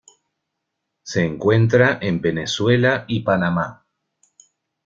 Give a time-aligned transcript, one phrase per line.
[1.03, 3.85] Se encuentra en Venezuela y Panamá.